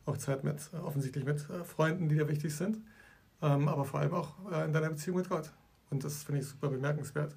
auch 0.06 0.18
Zeit 0.18 0.44
mit 0.44 0.70
offensichtlich 0.84 1.26
mit 1.26 1.50
äh, 1.50 1.64
Freunden, 1.64 2.08
die 2.08 2.16
dir 2.16 2.30
wichtig 2.30 2.56
sind, 2.56 2.78
ähm, 3.42 3.68
aber 3.68 3.86
vor 3.86 4.00
allem 4.00 4.14
auch 4.14 4.36
äh, 4.52 4.66
in 4.66 4.74
deiner 4.74 4.90
Beziehung 4.90 5.18
mit 5.18 5.30
Gott. 5.30 5.52
Und 5.90 6.04
das 6.04 6.24
finde 6.24 6.42
ich 6.42 6.48
super 6.48 6.70
bemerkenswert. 6.70 7.36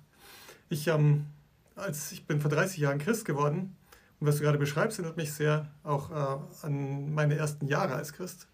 Ich, 0.68 0.86
ähm, 0.86 1.26
als, 1.74 2.12
ich 2.12 2.26
bin 2.26 2.40
vor 2.40 2.50
30 2.50 2.78
Jahren 2.78 2.98
Christ 2.98 3.24
geworden 3.24 3.74
und 4.20 4.26
was 4.26 4.36
du 4.36 4.42
gerade 4.42 4.58
beschreibst, 4.58 4.98
erinnert 4.98 5.16
mich 5.16 5.32
sehr 5.32 5.70
auch 5.84 6.10
äh, 6.10 6.66
an 6.66 7.14
meine 7.14 7.36
ersten 7.36 7.66
Jahre 7.66 7.94
als 7.94 8.12
Christ. 8.12 8.48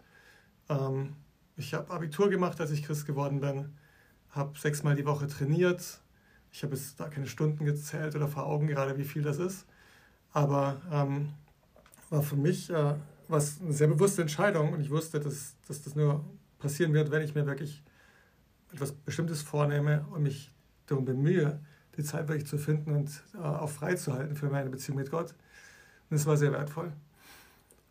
Ähm, 0.68 1.14
ich 1.56 1.72
habe 1.72 1.90
Abitur 1.92 2.28
gemacht, 2.28 2.60
als 2.60 2.70
ich 2.70 2.82
Christ 2.82 3.06
geworden 3.06 3.40
bin, 3.40 3.72
habe 4.30 4.58
sechsmal 4.58 4.94
die 4.94 5.06
Woche 5.06 5.26
trainiert. 5.26 6.00
Ich 6.50 6.62
habe 6.62 6.74
jetzt 6.74 7.00
da 7.00 7.08
keine 7.08 7.26
Stunden 7.26 7.64
gezählt 7.64 8.14
oder 8.14 8.28
vor 8.28 8.46
Augen 8.46 8.66
gerade, 8.66 8.98
wie 8.98 9.04
viel 9.04 9.22
das 9.22 9.38
ist. 9.38 9.66
Aber 10.32 10.80
ähm, 10.92 11.32
war 12.10 12.22
für 12.22 12.36
mich 12.36 12.70
äh, 12.70 12.94
was 13.28 13.60
eine 13.60 13.72
sehr 13.72 13.88
bewusste 13.88 14.22
Entscheidung 14.22 14.72
und 14.72 14.80
ich 14.80 14.90
wusste, 14.90 15.20
dass, 15.20 15.56
dass 15.66 15.82
das 15.82 15.94
nur 15.94 16.24
passieren 16.58 16.92
wird, 16.92 17.10
wenn 17.10 17.22
ich 17.22 17.34
mir 17.34 17.46
wirklich 17.46 17.82
etwas 18.72 18.92
Bestimmtes 18.92 19.42
vornehme 19.42 20.04
und 20.10 20.22
mich 20.22 20.52
darum 20.86 21.04
bemühe, 21.04 21.60
die 21.96 22.04
Zeit 22.04 22.28
wirklich 22.28 22.46
zu 22.46 22.58
finden 22.58 22.94
und 22.94 23.10
äh, 23.34 23.38
auch 23.38 23.70
freizuhalten 23.70 24.36
für 24.36 24.48
meine 24.48 24.70
Beziehung 24.70 24.98
mit 24.98 25.10
Gott. 25.10 25.30
Und 26.10 26.18
das 26.18 26.26
war 26.26 26.36
sehr 26.36 26.52
wertvoll. 26.52 26.92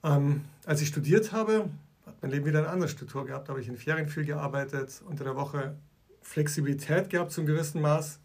Ähm, 0.04 0.44
als 0.66 0.82
ich 0.82 0.90
studiert 0.90 1.32
habe, 1.32 1.70
hat 2.06 2.16
mein 2.22 2.32
Leben 2.32 2.46
wieder 2.46 2.60
eine 2.60 2.70
andere 2.70 2.90
Struktur 2.90 3.26
gehabt. 3.26 3.48
Da 3.48 3.54
habe 3.54 3.62
ich 3.62 3.68
in 3.68 3.78
Ferien 3.78 4.08
viel 4.08 4.26
gearbeitet, 4.26 5.02
unter 5.08 5.24
der 5.24 5.36
Woche 5.36 5.76
Flexibilität 6.22 7.10
gehabt 7.10 7.32
zum 7.32 7.46
gewissen 7.46 7.82
Maß, 7.82 8.20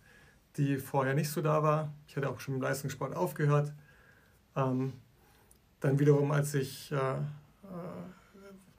die 0.57 0.77
vorher 0.77 1.15
nicht 1.15 1.31
so 1.31 1.41
da 1.43 1.63
war. 1.63 1.93
Ich 2.07 2.17
hatte 2.17 2.29
auch 2.29 2.41
schon 2.41 2.57
im 2.57 2.61
Leistungssport 2.61 3.15
aufgehört. 3.15 3.73
Ähm, 4.57 4.93
dann 5.81 5.99
wiederum, 5.99 6.33
als 6.33 6.55
ich 6.55 6.91
äh, 6.91 6.97
äh, 6.97 7.19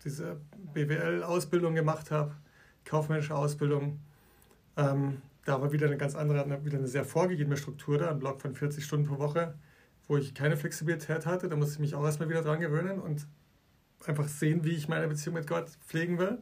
diese 0.04 0.38
BWL-Ausbildung 0.74 1.76
gemacht 1.76 2.12
habe, 2.12 2.36
kaufmännische 2.84 3.36
Ausbildung, 3.36 4.00
ähm, 4.76 5.22
da 5.50 5.60
war 5.60 5.72
wieder 5.72 5.88
eine 5.88 5.98
ganz 5.98 6.16
andere, 6.16 6.64
wieder 6.64 6.78
eine 6.78 6.88
sehr 6.88 7.04
vorgegebene 7.04 7.58
Struktur 7.58 7.98
da, 7.98 8.12
ein 8.12 8.20
Block 8.20 8.40
von 8.40 8.54
40 8.54 8.86
Stunden 8.86 9.08
pro 9.08 9.18
Woche, 9.18 9.56
wo 10.08 10.16
ich 10.16 10.36
keine 10.36 10.56
Flexibilität 10.56 11.26
hatte. 11.26 11.50
Da 11.50 11.56
musste 11.56 11.74
ich 11.74 11.80
mich 11.80 11.96
auch 11.96 12.06
erstmal 12.06 12.30
wieder 12.30 12.44
dran 12.44 12.60
gewöhnen 12.60 13.00
und 13.00 13.26
einfach 14.06 14.28
sehen, 14.28 14.64
wie 14.64 14.74
ich 14.74 14.88
meine 14.88 15.08
Beziehung 15.08 15.34
mit 15.34 15.48
Gott 15.48 15.72
pflegen 15.88 16.20
will. 16.20 16.38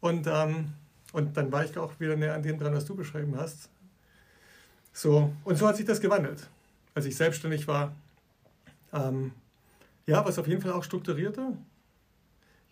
Und, 0.00 0.26
ähm, 0.26 0.74
und 1.14 1.34
dann 1.38 1.50
war 1.50 1.64
ich 1.64 1.78
auch 1.78 1.98
wieder 1.98 2.14
näher 2.14 2.34
an 2.34 2.42
dem 2.42 2.58
dran, 2.58 2.74
was 2.74 2.84
du 2.84 2.94
beschrieben 2.94 3.36
hast. 3.38 3.70
So, 4.92 5.32
und 5.44 5.56
so 5.56 5.66
hat 5.66 5.76
sich 5.78 5.86
das 5.86 5.98
gewandelt. 5.98 6.46
Als 6.94 7.06
ich 7.06 7.16
selbstständig 7.16 7.66
war, 7.66 7.96
ähm, 8.92 9.32
ja, 10.06 10.20
ist 10.28 10.38
auf 10.38 10.46
jeden 10.46 10.60
Fall 10.60 10.72
auch 10.72 10.84
strukturierter. 10.84 11.56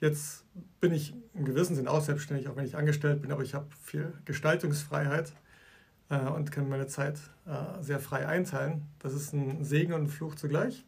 Jetzt 0.02 0.44
bin 0.80 0.92
ich 0.92 1.14
im 1.32 1.44
gewissen 1.44 1.76
Sinn 1.76 1.87
auch 1.87 2.00
selbstständig, 2.00 2.49
auch 2.49 2.56
wenn 2.56 2.64
ich 2.64 2.75
angestellt 2.75 3.23
bin, 3.23 3.30
aber 3.30 3.44
ich 3.44 3.54
habe 3.54 3.68
viel 3.85 4.12
Gestaltungsfreiheit 4.25 5.32
äh, 6.09 6.18
und 6.18 6.50
kann 6.50 6.68
meine 6.68 6.88
Zeit 6.88 7.21
äh, 7.47 7.80
sehr 7.80 8.00
frei 8.00 8.26
einteilen. 8.26 8.82
Das 8.99 9.14
ist 9.14 9.32
ein 9.32 9.64
Segen 9.64 9.92
und 9.92 10.02
ein 10.02 10.09
Fluch 10.09 10.35
zugleich. 10.35 10.85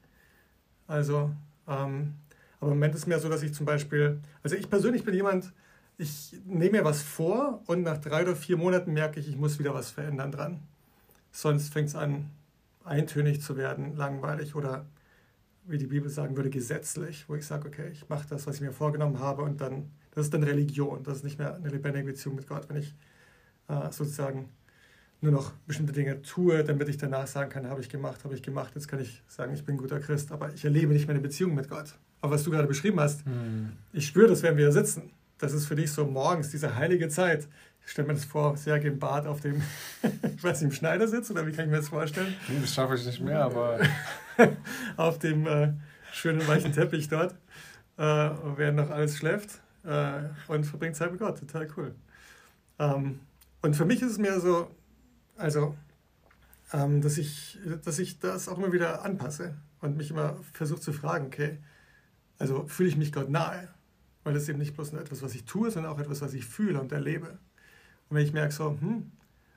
Also, 0.89 1.31
ähm, 1.69 2.15
aber 2.59 2.73
im 2.73 2.79
Moment 2.79 2.97
ist 2.97 3.03
es 3.03 3.07
mehr 3.07 3.21
so, 3.21 3.29
dass 3.29 3.45
ich 3.45 3.55
zum 3.55 3.67
Beispiel, 3.67 4.19
also 4.43 4.57
ich 4.57 4.69
persönlich 4.69 5.05
bin 5.05 5.15
jemand, 5.15 5.53
ich 5.97 6.37
nehme 6.45 6.79
mir 6.79 6.85
was 6.85 7.01
vor 7.01 7.63
und 7.67 7.85
nach 7.85 7.99
drei 7.99 8.23
oder 8.23 8.35
vier 8.35 8.57
Monaten 8.57 8.93
merke 8.95 9.21
ich, 9.21 9.29
ich 9.29 9.37
muss 9.37 9.61
wieder 9.61 9.75
was 9.75 9.93
verändern 9.93 10.33
dran. 10.33 10.61
Sonst 11.31 11.73
fängt 11.73 11.91
es 11.91 11.95
an, 11.95 12.31
eintönig 12.83 13.43
zu 13.43 13.57
werden, 13.57 13.95
langweilig 13.95 14.57
oder 14.57 14.87
wie 15.67 15.79
die 15.79 15.87
Bibel 15.87 16.11
sagen 16.11 16.37
würde, 16.37 16.51
gesetzlich, 16.51 17.29
wo 17.29 17.35
ich 17.35 17.47
sage, 17.47 17.69
okay, 17.69 17.89
ich 17.93 18.09
mache 18.09 18.27
das, 18.29 18.47
was 18.47 18.57
ich 18.57 18.61
mir 18.61 18.73
vorgenommen 18.73 19.19
habe 19.19 19.43
und 19.43 19.61
dann, 19.61 19.91
das 20.13 20.27
ist 20.27 20.35
dann 20.35 20.43
Religion, 20.43 21.03
das 21.03 21.19
ist 21.19 21.25
nicht 21.25 21.39
mehr 21.39 21.55
eine 21.55 21.69
lebendige 21.69 22.07
Beziehung 22.07 22.37
mit 22.37 22.47
Gott, 22.47 22.69
wenn 22.69 22.77
ich 22.77 22.95
äh, 23.69 23.91
sozusagen 23.91 24.51
nur 25.21 25.33
noch 25.33 25.53
bestimmte 25.67 25.93
Dinge 25.93 26.23
tue, 26.23 26.63
damit 26.65 26.89
ich 26.89 26.99
danach 26.99 27.27
sagen 27.27 27.51
kann, 27.51 27.69
habe 27.69 27.81
ich 27.81 27.89
gemacht, 27.89 28.25
habe 28.25 28.35
ich 28.35 28.43
gemacht, 28.43 28.73
jetzt 28.75 28.89
kann 28.89 29.01
ich 29.01 29.23
sagen, 29.27 29.55
ich 29.55 29.65
bin 29.65 29.77
ein 29.77 29.79
guter 29.79 29.99
Christ, 30.01 30.31
aber 30.33 30.53
ich 30.53 30.65
erlebe 30.65 30.93
nicht 30.93 31.09
meine 31.09 31.21
Beziehung 31.21 31.55
mit 31.55 31.69
Gott. 31.69 31.95
Aber 32.21 32.35
was 32.35 32.45
du 32.45 32.51
gerade 32.51 32.69
beschrieben 32.69 33.01
hast, 33.01 33.25
hm. 33.25 33.73
ich 33.93 34.07
spüre 34.07 34.29
das, 34.29 34.43
wenn 34.43 34.57
wir 34.57 34.71
sitzen. 34.71 35.11
Das 35.39 35.53
ist 35.53 35.67
für 35.67 35.75
dich 35.75 35.91
so 35.91 36.07
morgens 36.07 36.51
diese 36.51 36.77
heilige 36.77 37.09
Zeit. 37.09 37.49
Ich 37.85 37.93
stelle 37.93 38.09
mir 38.09 38.15
das 38.15 38.25
vor, 38.25 38.57
Serge 38.57 38.89
im 38.89 38.99
Bad 38.99 39.27
auf 39.27 39.41
dem, 39.41 39.63
ich 40.37 40.43
weiß 40.43 40.63
nicht, 40.63 40.71
im 40.71 40.77
Schneidersitz 40.77 41.31
oder 41.31 41.47
wie 41.47 41.53
kann 41.53 41.67
ich 41.67 41.71
mir 41.71 41.79
das 41.79 41.89
vorstellen? 41.89 42.35
Nee, 42.49 42.61
das 42.61 42.75
schaffe 42.75 42.95
ich 42.95 43.05
nicht 43.05 43.21
mehr, 43.21 43.45
aber. 43.45 43.81
auf 44.97 45.19
dem 45.19 45.47
äh, 45.47 45.73
schönen 46.13 46.47
weichen 46.47 46.73
Teppich 46.73 47.09
dort, 47.09 47.35
äh, 47.97 48.03
während 48.57 48.77
noch 48.77 48.91
alles 48.91 49.17
schläft 49.17 49.61
äh, 49.85 50.23
und 50.49 50.65
verbringt 50.65 50.97
Zeit 50.97 51.11
mit 51.11 51.21
Gott. 51.21 51.39
Total 51.39 51.69
cool. 51.77 51.95
Ähm, 52.79 53.21
und 53.63 53.75
für 53.77 53.85
mich 53.85 54.03
ist 54.03 54.13
es 54.13 54.19
mehr 54.19 54.41
so, 54.41 54.71
also, 55.37 55.77
ähm, 56.73 57.01
dass, 57.01 57.19
ich, 57.19 57.59
dass 57.85 57.99
ich 57.99 58.19
das 58.19 58.49
auch 58.49 58.59
immer 58.59 58.73
wieder 58.73 59.05
anpasse 59.05 59.55
und 59.81 59.97
mich 59.97 60.11
immer 60.11 60.37
versuche 60.53 60.81
zu 60.81 60.93
fragen, 60.93 61.27
okay, 61.27 61.59
also 62.39 62.67
fühle 62.67 62.89
ich 62.89 62.97
mich 62.97 63.13
Gott 63.13 63.31
nahe? 63.31 63.69
Weil 64.25 64.35
das 64.35 64.49
eben 64.49 64.59
nicht 64.59 64.75
bloß 64.75 64.93
nur 64.93 65.03
etwas, 65.03 65.23
was 65.23 65.35
ich 65.35 65.45
tue, 65.45 65.71
sondern 65.71 65.93
auch 65.93 65.99
etwas, 65.99 66.23
was 66.23 66.35
ich 66.35 66.47
fühle 66.47 66.81
und 66.81 66.93
erlebe. 66.93 67.39
Und 68.09 68.17
wenn 68.17 68.25
ich 68.25 68.33
merke 68.33 68.53
so, 68.53 68.79
hm, 68.81 69.11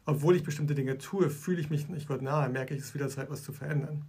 obwohl 0.05 0.35
ich 0.35 0.43
bestimmte 0.43 0.73
Dinge 0.73 0.97
tue, 0.97 1.29
fühle 1.29 1.59
ich 1.59 1.69
mich 1.69 1.89
nicht 1.89 2.07
Gott 2.07 2.21
nahe, 2.21 2.49
merke 2.49 2.73
ich, 2.73 2.79
es 2.79 2.87
ist 2.87 2.95
wieder 2.95 3.09
Zeit, 3.09 3.29
was 3.29 3.43
zu 3.43 3.51
verändern. 3.51 4.05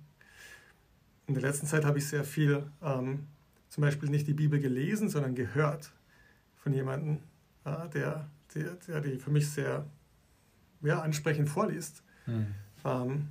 In 1.27 1.35
der 1.35 1.43
letzten 1.43 1.67
Zeit 1.67 1.85
habe 1.85 1.99
ich 1.99 2.07
sehr 2.07 2.25
viel, 2.25 2.65
ähm, 2.83 3.27
zum 3.69 3.83
Beispiel 3.83 4.09
nicht 4.09 4.27
die 4.27 4.35
Bibel 4.35 4.61
gelesen, 4.61 5.09
sondern 5.09 5.35
gehört 5.35 5.93
von 6.57 6.73
jemandem, 6.73 7.19
äh, 7.65 7.89
der, 7.91 8.31
der, 8.55 8.75
der, 8.87 9.01
die 9.01 9.19
für 9.19 9.31
mich 9.31 9.51
sehr 9.51 9.87
ja, 10.83 11.01
ansprechend 11.01 11.49
vorliest. 11.49 12.03
Mhm. 12.27 12.47
Ähm, 12.85 13.29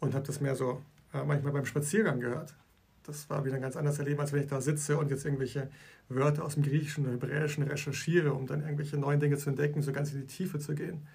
und 0.00 0.14
habe 0.14 0.26
das 0.26 0.40
mehr 0.40 0.54
so 0.54 0.82
äh, 1.12 1.24
manchmal 1.24 1.52
beim 1.52 1.66
Spaziergang 1.66 2.20
gehört. 2.20 2.54
Das 3.04 3.28
war 3.28 3.44
wieder 3.44 3.56
ein 3.56 3.62
ganz 3.62 3.76
anderes 3.76 3.98
Erleben, 3.98 4.20
als 4.20 4.32
wenn 4.32 4.40
ich 4.40 4.48
da 4.48 4.60
sitze 4.60 4.98
und 4.98 5.10
jetzt 5.10 5.24
irgendwelche 5.24 5.70
Wörter 6.08 6.44
aus 6.44 6.54
dem 6.54 6.62
Griechischen 6.62 7.04
oder 7.04 7.12
Hebräischen 7.12 7.62
recherchiere, 7.62 8.32
um 8.32 8.46
dann 8.46 8.62
irgendwelche 8.62 8.96
neuen 8.96 9.20
Dinge 9.20 9.36
zu 9.36 9.50
entdecken, 9.50 9.82
so 9.82 9.92
ganz 9.92 10.12
in 10.12 10.20
die 10.20 10.26
Tiefe 10.26 10.58
zu 10.58 10.74
gehen. 10.74 11.06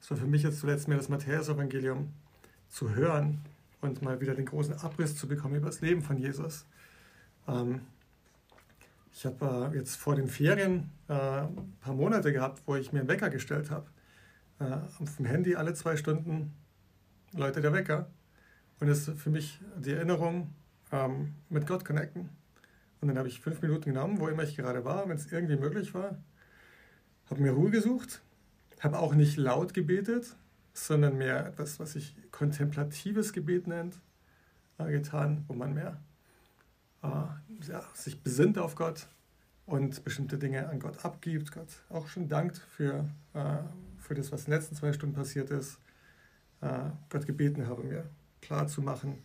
Das 0.00 0.10
war 0.10 0.18
für 0.18 0.26
mich 0.26 0.42
jetzt 0.42 0.60
zuletzt 0.60 0.88
mehr 0.88 0.98
das 0.98 1.08
Matthäus-Evangelium 1.08 2.12
zu 2.68 2.94
hören 2.94 3.40
und 3.80 4.02
mal 4.02 4.20
wieder 4.20 4.34
den 4.34 4.46
großen 4.46 4.74
Abriss 4.74 5.16
zu 5.16 5.28
bekommen 5.28 5.56
über 5.56 5.66
das 5.66 5.80
Leben 5.80 6.02
von 6.02 6.18
Jesus. 6.18 6.66
Ähm, 7.48 7.80
ich 9.12 9.26
habe 9.26 9.70
äh, 9.72 9.76
jetzt 9.76 9.96
vor 9.96 10.14
den 10.14 10.28
Ferien 10.28 10.90
äh, 11.08 11.12
ein 11.12 11.76
paar 11.80 11.94
Monate 11.94 12.32
gehabt, 12.32 12.62
wo 12.66 12.76
ich 12.76 12.92
mir 12.92 13.00
einen 13.00 13.08
Wecker 13.08 13.30
gestellt 13.30 13.70
habe. 13.70 13.86
Äh, 14.60 14.76
auf 15.02 15.16
dem 15.16 15.26
Handy 15.26 15.56
alle 15.56 15.74
zwei 15.74 15.96
Stunden 15.96 16.52
läutet 17.32 17.64
der 17.64 17.72
Wecker. 17.72 18.10
Und 18.78 18.88
das 18.88 19.08
ist 19.08 19.20
für 19.20 19.30
mich 19.30 19.60
die 19.76 19.92
Erinnerung, 19.92 20.54
ähm, 20.92 21.34
mit 21.48 21.66
Gott 21.66 21.84
connecten. 21.84 22.30
Und 23.00 23.08
dann 23.08 23.18
habe 23.18 23.28
ich 23.28 23.40
fünf 23.40 23.62
Minuten 23.62 23.92
genommen, 23.92 24.20
wo 24.20 24.28
immer 24.28 24.42
ich 24.42 24.56
gerade 24.56 24.84
war, 24.84 25.08
wenn 25.08 25.16
es 25.16 25.30
irgendwie 25.30 25.56
möglich 25.56 25.94
war, 25.94 26.18
habe 27.30 27.40
mir 27.40 27.52
Ruhe 27.52 27.70
gesucht, 27.70 28.20
habe 28.80 28.98
auch 28.98 29.14
nicht 29.14 29.36
laut 29.36 29.72
gebetet, 29.72 30.36
sondern 30.72 31.16
mehr 31.16 31.46
etwas, 31.46 31.80
was 31.80 31.92
sich 31.92 32.16
kontemplatives 32.30 33.32
Gebet 33.32 33.66
nennt, 33.66 33.98
äh, 34.78 34.90
getan, 34.90 35.44
wo 35.48 35.54
man 35.54 35.74
mehr 35.74 36.00
äh, 37.02 37.06
ja, 37.68 37.84
sich 37.94 38.22
besinnt 38.22 38.58
auf 38.58 38.74
Gott 38.74 39.08
und 39.66 40.02
bestimmte 40.04 40.38
Dinge 40.38 40.68
an 40.68 40.80
Gott 40.80 41.04
abgibt, 41.04 41.52
Gott 41.52 41.82
auch 41.88 42.08
schon 42.08 42.28
dankt 42.28 42.58
für, 42.58 43.08
äh, 43.34 43.58
für 43.98 44.14
das, 44.14 44.32
was 44.32 44.40
in 44.40 44.50
den 44.50 44.58
letzten 44.58 44.74
zwei 44.74 44.92
Stunden 44.92 45.14
passiert 45.14 45.50
ist, 45.50 45.78
äh, 46.60 46.90
Gott 47.08 47.26
gebeten 47.26 47.68
habe, 47.68 47.84
mir 47.84 48.04
klar 48.42 48.66
zu 48.66 48.82
machen, 48.82 49.18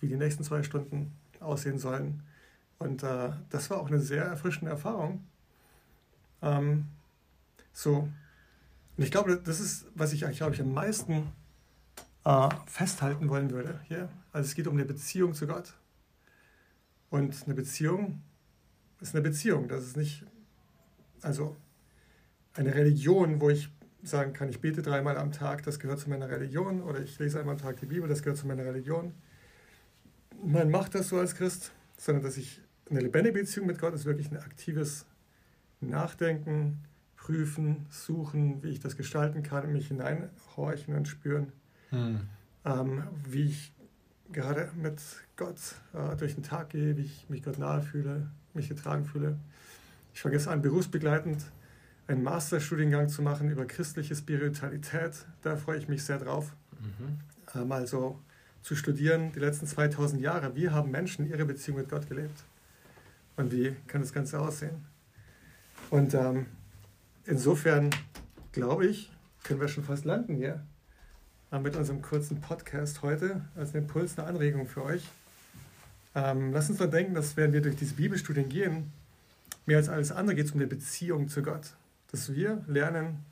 wie 0.00 0.08
die 0.08 0.16
nächsten 0.16 0.44
zwei 0.44 0.62
Stunden 0.62 1.12
aussehen 1.40 1.78
sollen. 1.78 2.22
Und 2.78 3.02
äh, 3.02 3.30
das 3.50 3.70
war 3.70 3.78
auch 3.78 3.88
eine 3.88 4.00
sehr 4.00 4.24
erfrischende 4.24 4.70
Erfahrung. 4.70 5.24
Ähm, 6.42 6.86
so, 7.72 8.08
und 8.96 9.04
ich 9.04 9.10
glaube, 9.10 9.36
das 9.36 9.60
ist, 9.60 9.86
was 9.94 10.12
ich 10.12 10.24
eigentlich, 10.24 10.38
glaube 10.38 10.54
ich, 10.54 10.60
am 10.60 10.72
meisten 10.72 11.32
äh, 12.24 12.48
festhalten 12.66 13.28
wollen 13.28 13.50
würde 13.50 13.80
hier. 13.84 14.08
Also 14.32 14.48
es 14.48 14.54
geht 14.54 14.66
um 14.66 14.74
eine 14.74 14.84
Beziehung 14.84 15.34
zu 15.34 15.46
Gott. 15.46 15.74
Und 17.10 17.44
eine 17.44 17.54
Beziehung 17.54 18.20
ist 19.00 19.14
eine 19.14 19.22
Beziehung. 19.22 19.68
Das 19.68 19.84
ist 19.84 19.96
nicht 19.96 20.24
also 21.22 21.56
eine 22.54 22.74
Religion, 22.74 23.40
wo 23.40 23.50
ich 23.50 23.70
sagen 24.02 24.32
kann, 24.32 24.48
ich 24.48 24.60
bete 24.60 24.82
dreimal 24.82 25.16
am 25.16 25.32
Tag, 25.32 25.62
das 25.64 25.78
gehört 25.78 26.00
zu 26.00 26.10
meiner 26.10 26.28
Religion, 26.28 26.82
oder 26.82 27.00
ich 27.00 27.18
lese 27.18 27.40
einmal 27.40 27.54
am 27.54 27.60
Tag 27.60 27.80
die 27.80 27.86
Bibel, 27.86 28.08
das 28.08 28.22
gehört 28.22 28.38
zu 28.38 28.46
meiner 28.46 28.64
Religion. 28.64 29.12
Man 30.42 30.70
macht 30.70 30.94
das 30.94 31.08
so 31.08 31.18
als 31.18 31.34
Christ, 31.34 31.72
sondern 31.96 32.24
dass 32.24 32.36
ich 32.36 32.60
eine 32.90 33.00
lebendige 33.00 33.40
Beziehung 33.40 33.66
mit 33.66 33.78
Gott 33.78 33.94
ist 33.94 34.04
wirklich 34.04 34.30
ein 34.30 34.38
aktives 34.38 35.04
Nachdenken, 35.80 36.84
Prüfen, 37.16 37.86
Suchen, 37.90 38.62
wie 38.62 38.70
ich 38.70 38.80
das 38.80 38.96
gestalten 38.96 39.42
kann, 39.42 39.72
mich 39.72 39.88
hineinhorchen 39.88 40.94
und 40.94 41.08
spüren, 41.08 41.52
hm. 41.90 42.20
ähm, 42.64 43.02
wie 43.28 43.44
ich 43.44 43.72
gerade 44.32 44.70
mit 44.76 45.00
Gott 45.36 45.58
äh, 45.92 46.16
durch 46.16 46.34
den 46.34 46.42
Tag 46.42 46.70
gehe, 46.70 46.96
wie 46.96 47.02
ich 47.02 47.28
mich 47.28 47.42
Gott 47.42 47.58
nahe 47.58 47.82
fühle, 47.82 48.30
mich 48.54 48.68
getragen 48.68 49.04
fühle. 49.04 49.38
Ich 50.14 50.20
fange 50.20 50.36
jetzt 50.36 50.48
an, 50.48 50.62
berufsbegleitend 50.62 51.44
einen 52.06 52.22
Masterstudiengang 52.22 53.08
zu 53.08 53.22
machen 53.22 53.50
über 53.50 53.66
christliche 53.66 54.14
Spiritualität. 54.14 55.26
Da 55.42 55.56
freue 55.56 55.78
ich 55.78 55.88
mich 55.88 56.04
sehr 56.04 56.18
drauf. 56.18 56.56
Mhm. 56.80 57.18
Ähm, 57.54 57.72
also 57.72 58.18
zu 58.62 58.76
studieren, 58.76 59.32
die 59.32 59.40
letzten 59.40 59.66
2000 59.66 60.20
Jahre, 60.20 60.54
wie 60.56 60.70
haben 60.70 60.90
Menschen 60.90 61.28
ihre 61.28 61.44
Beziehung 61.44 61.78
mit 61.78 61.88
Gott 61.88 62.08
gelebt? 62.08 62.44
Und 63.36 63.52
wie 63.52 63.76
kann 63.86 64.00
das 64.00 64.12
Ganze 64.12 64.40
aussehen? 64.40 64.84
Und 65.90 66.14
ähm, 66.14 66.46
insofern 67.24 67.90
glaube 68.52 68.86
ich, 68.86 69.12
können 69.44 69.60
wir 69.60 69.68
schon 69.68 69.84
fast 69.84 70.04
landen 70.04 70.34
hier 70.34 70.64
äh, 71.52 71.58
mit 71.58 71.76
unserem 71.76 72.02
kurzen 72.02 72.40
Podcast 72.40 73.02
heute 73.02 73.44
als 73.54 73.74
Impuls, 73.74 74.18
eine 74.18 74.26
Anregung 74.26 74.66
für 74.66 74.84
euch. 74.84 75.08
Ähm, 76.14 76.52
lasst 76.52 76.70
uns 76.70 76.78
doch 76.78 76.90
denken, 76.90 77.14
dass 77.14 77.36
wenn 77.36 77.52
wir 77.52 77.62
durch 77.62 77.76
diese 77.76 77.94
Bibelstudien 77.94 78.48
gehen, 78.48 78.92
mehr 79.66 79.78
als 79.78 79.88
alles 79.88 80.10
andere 80.10 80.34
geht 80.34 80.46
es 80.46 80.52
um 80.52 80.58
die 80.58 80.66
Beziehung 80.66 81.28
zu 81.28 81.42
Gott 81.42 81.74
dass 82.10 82.34
wir 82.34 82.62
lernen, 82.66 83.24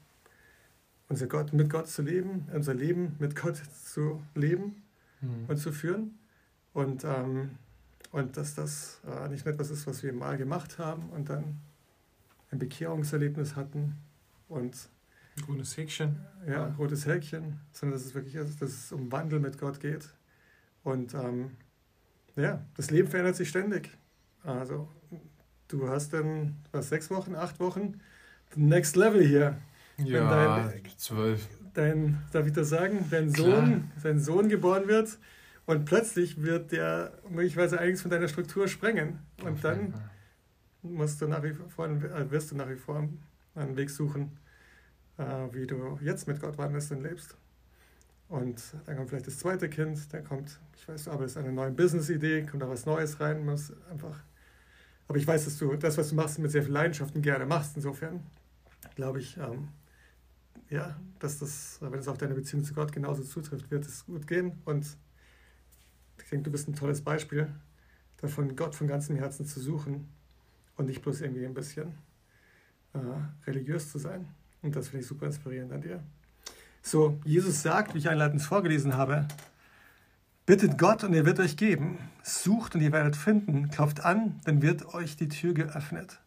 unser 1.09 1.27
Gott, 1.27 1.53
mit 1.53 1.71
Gott 1.71 1.89
zu 1.89 2.03
leben, 2.03 2.49
unser 2.53 2.75
Leben 2.75 3.17
mit 3.19 3.37
Gott 3.37 3.61
zu 3.85 4.23
leben 4.35 4.83
mhm. 5.27 5.45
und 5.49 5.57
zu 5.59 5.73
führen. 5.73 6.19
Und, 6.73 7.05
ähm, 7.05 7.51
und 8.13 8.37
dass 8.37 8.55
das 8.55 9.01
äh, 9.07 9.29
nicht 9.29 9.47
etwas 9.47 9.71
ist, 9.71 9.87
was 9.87 10.03
wir 10.03 10.13
mal 10.13 10.37
gemacht 10.37 10.79
haben 10.79 11.11
und 11.11 11.29
dann 11.29 11.61
ein 12.51 12.59
Bekehrungserlebnis 12.59 13.57
hatten 13.57 13.97
und 14.49 14.89
grünes 15.45 15.77
Häkchen. 15.77 16.21
Ja, 16.47 16.75
rotes 16.79 17.07
Häkchen, 17.07 17.61
sondern 17.73 17.99
dass 17.99 18.07
es 18.07 18.15
wirklich 18.15 18.35
ist, 18.35 18.63
dass 18.63 18.71
es 18.71 18.93
um 18.93 19.11
Wandel 19.13 19.41
mit 19.41 19.59
Gott 19.59 19.81
geht. 19.81 20.09
Und 20.85 21.15
ähm, 21.15 21.53
ja, 22.37 22.65
das 22.77 22.91
Leben 22.91 23.09
verändert 23.09 23.37
sich 23.37 23.49
ständig. 23.49 23.91
Also 24.45 24.89
du 25.69 25.89
hast 25.89 26.13
dann 26.13 26.57
was 26.73 26.89
sechs 26.89 27.11
Wochen, 27.11 27.35
acht 27.35 27.59
Wochen 27.59 28.01
Next 28.55 28.97
Level 28.97 29.27
hier. 29.27 29.59
Ja, 29.99 30.71
zwölf. 30.99 31.49
Dein, 31.77 32.19
darf 32.33 32.47
ich 32.47 32.55
das 32.55 32.71
sagen? 32.71 33.05
Dein 33.11 33.31
Sohn, 33.31 33.91
dein 34.03 34.19
Sohn 34.19 34.49
geboren 34.49 34.89
wird 34.89 35.19
und 35.67 35.85
plötzlich 35.85 36.41
wird 36.43 36.73
der 36.73 37.13
möglicherweise 37.29 37.79
einiges 37.79 38.01
von 38.01 38.11
deiner 38.11 38.29
Struktur 38.29 38.67
sprengen. 38.67 39.19
Und 39.45 39.63
dann 39.63 39.93
musst 40.83 41.21
du 41.21 41.29
nach 41.29 41.43
wie 41.43 41.53
vor, 41.53 41.87
äh, 41.87 42.31
wirst 42.31 42.51
du 42.51 42.57
nach 42.57 42.69
wie 42.71 42.77
vor 42.77 43.07
einen 43.55 43.77
Weg 43.77 43.91
suchen, 43.91 44.39
äh, 45.19 45.25
wie 45.53 45.67
du 45.67 45.99
jetzt 46.03 46.27
mit 46.27 46.41
Gott 46.41 46.57
wandelst 46.57 46.93
und 46.93 47.03
lebst. 47.03 47.37
Und 48.29 48.63
dann 48.87 48.97
kommt 48.97 49.11
vielleicht 49.11 49.27
das 49.27 49.39
zweite 49.39 49.69
Kind, 49.69 50.13
dann 50.15 50.25
kommt, 50.25 50.59
ich 50.77 50.89
weiß, 50.89 51.05
du 51.05 51.11
arbeitest 51.11 51.37
an 51.37 51.45
einer 51.45 51.53
neuen 51.53 51.77
Business-Idee, 51.77 52.47
kommt 52.47 52.63
da 52.63 52.69
was 52.71 52.87
Neues 52.87 53.21
rein, 53.21 53.45
muss 53.45 53.71
einfach. 53.91 54.25
Aber 55.09 55.19
ich 55.19 55.27
weiß, 55.27 55.45
dass 55.45 55.59
du 55.59 55.77
das, 55.77 55.99
was 55.99 56.09
du 56.09 56.15
machst, 56.15 56.39
mit 56.39 56.51
sehr 56.51 56.63
viel 56.63 56.73
Leidenschaft 56.73 57.15
und 57.15 57.23
gerne 57.23 57.45
machst. 57.45 57.77
Insofern 57.77 58.21
glaube 58.97 59.21
ich, 59.21 59.37
ähm, 59.37 59.69
ja, 60.71 60.97
dass 61.19 61.39
das, 61.39 61.79
wenn 61.81 61.99
es 61.99 62.09
auf 62.09 62.19
deine 62.19 62.35
Beziehung 62.35 62.65
zu 62.65 62.75
Gott 62.75 62.93
genauso 62.93 63.23
zutrifft, 63.23 63.71
wird 63.71 63.87
es 63.87 64.07
gut 64.07 64.27
gehen. 64.27 64.61
Und 64.65 64.87
ich 66.23 66.31
denke, 66.31 66.45
du 66.45 66.51
bist 66.51 66.69
ein 66.69 66.75
tolles 66.75 67.03
Beispiel 67.03 67.49
davon, 68.19 68.57
Gott 68.57 68.75
von 68.75 68.87
ganzem 68.87 69.17
Herzen 69.17 69.47
zu 69.47 69.61
suchen 69.61 70.09
und 70.77 70.87
nicht 70.87 71.03
bloß 71.03 71.21
irgendwie 71.21 71.47
ein 71.47 71.55
bisschen 71.55 71.95
äh, 72.95 72.99
religiös 73.47 73.91
zu 73.91 73.99
sein. 73.99 74.27
Und 74.63 74.75
das 74.75 74.89
finde 74.89 75.03
ich 75.03 75.07
super 75.07 75.27
inspirierend 75.27 75.73
an 75.73 75.83
dir. 75.83 76.03
So, 76.83 77.21
Jesus 77.25 77.63
sagt, 77.63 77.95
wie 77.95 77.99
ich 77.99 78.09
einleitend 78.09 78.43
vorgelesen 78.43 78.97
habe, 78.97 79.27
bittet 80.47 80.79
Gott 80.79 81.05
und 81.05 81.15
er 81.15 81.27
wird 81.27 81.41
euch 81.41 81.57
geben. 81.57 81.99
Sucht 82.23 82.75
und 82.75 82.81
ihr 82.81 82.93
werdet 82.93 83.17
finden. 83.17 83.71
Klopft 83.71 84.05
an, 84.05 84.41
dann 84.45 84.63
wird 84.63 84.95
euch 84.95 85.17
die 85.17 85.29
Tür 85.29 85.55
geöffnet. 85.55 86.21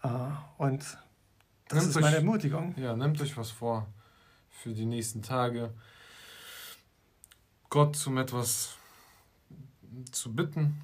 Ah, 0.00 0.44
und 0.58 0.98
das 1.68 1.80
nehmt 1.80 1.96
ist 1.96 2.00
meine 2.00 2.16
Ermutigung. 2.16 2.74
Ja, 2.76 2.96
nehmt 2.96 3.20
euch 3.20 3.36
was 3.36 3.50
vor 3.50 3.86
für 4.50 4.72
die 4.72 4.86
nächsten 4.86 5.22
Tage. 5.22 5.72
Gott 7.70 8.06
um 8.06 8.18
etwas 8.18 8.76
zu 10.12 10.34
bitten. 10.34 10.80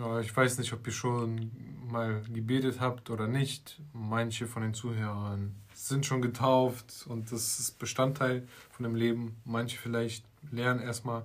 Ja, 0.00 0.20
ich 0.20 0.36
weiß 0.36 0.58
nicht, 0.58 0.72
ob 0.72 0.86
ihr 0.86 0.92
schon 0.92 1.50
mal 1.88 2.22
gebetet 2.32 2.80
habt 2.80 3.10
oder 3.10 3.28
nicht. 3.28 3.80
Manche 3.92 4.46
von 4.46 4.62
den 4.62 4.74
Zuhörern 4.74 5.54
sind 5.74 6.06
schon 6.06 6.22
getauft 6.22 7.06
und 7.06 7.30
das 7.30 7.58
ist 7.60 7.78
Bestandteil 7.78 8.46
von 8.70 8.84
dem 8.84 8.94
Leben. 8.94 9.36
Manche 9.44 9.78
vielleicht 9.78 10.24
lernen 10.50 10.80
erstmal 10.80 11.24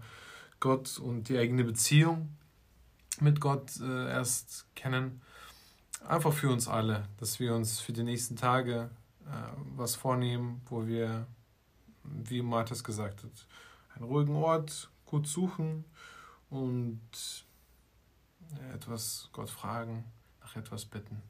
Gott 0.60 1.00
und 1.00 1.30
die 1.30 1.38
eigene 1.38 1.64
Beziehung 1.64 2.30
mit 3.20 3.40
Gott 3.40 3.80
äh, 3.82 4.10
erst 4.10 4.66
kennen 4.76 5.22
einfach 6.08 6.34
für 6.34 6.50
uns 6.50 6.68
alle, 6.68 7.08
dass 7.18 7.40
wir 7.40 7.56
uns 7.56 7.80
für 7.80 7.94
die 7.94 8.04
nächsten 8.04 8.36
Tage 8.36 8.90
äh, 9.26 9.30
was 9.76 9.96
vornehmen, 9.96 10.62
wo 10.70 10.86
wir, 10.88 11.26
wie 12.04 12.42
Marthas 12.42 12.84
gesagt 12.84 13.24
hat, 13.24 13.48
einen 13.96 14.06
ruhigen 14.06 14.36
Ort 14.36 14.90
gut 15.06 15.28
suchen 15.28 15.86
und 16.50 17.46
etwas 18.74 19.30
Gott 19.34 19.50
fragen, 19.50 20.06
nach 20.42 20.56
etwas 20.56 20.86
bitten. 20.86 21.22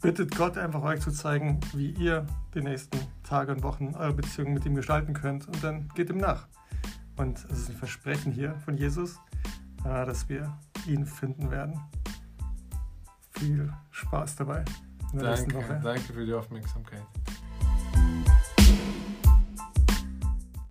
Bittet 0.00 0.36
Gott 0.36 0.56
einfach 0.56 0.82
euch 0.82 1.00
zu 1.00 1.10
zeigen, 1.10 1.60
wie 1.74 1.90
ihr 1.90 2.24
die 2.54 2.60
nächsten 2.60 2.98
Tage 3.24 3.50
und 3.50 3.64
Wochen 3.64 3.94
eure 3.96 4.14
Beziehung 4.14 4.54
mit 4.54 4.64
ihm 4.64 4.76
gestalten 4.76 5.12
könnt 5.12 5.48
und 5.48 5.62
dann 5.62 5.88
geht 5.94 6.08
ihm 6.08 6.18
nach. 6.18 6.46
Und 7.18 7.44
es 7.50 7.58
ist 7.58 7.70
ein 7.70 7.76
Versprechen 7.76 8.32
hier 8.32 8.54
von 8.64 8.76
Jesus, 8.76 9.16
äh, 9.84 10.06
dass 10.06 10.28
wir 10.28 10.56
ihn 10.86 11.04
finden 11.04 11.50
werden. 11.50 11.78
Viel 13.32 13.72
Spaß 13.90 14.36
dabei. 14.36 14.64
Danke, 15.12 15.80
danke 15.82 16.12
für 16.12 16.24
die 16.24 16.32
Aufmerksamkeit. 16.32 17.02